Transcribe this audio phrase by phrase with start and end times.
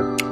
[0.00, 0.29] Bye.